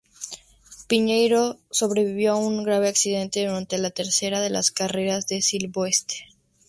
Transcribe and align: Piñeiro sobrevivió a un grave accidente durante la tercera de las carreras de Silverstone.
Piñeiro 0.87 1.57
sobrevivió 1.69 2.31
a 2.31 2.35
un 2.37 2.63
grave 2.63 2.87
accidente 2.89 3.45
durante 3.45 3.77
la 3.77 3.91
tercera 3.91 4.41
de 4.41 4.49
las 4.49 4.71
carreras 4.71 5.27
de 5.27 5.43
Silverstone. 5.43 6.25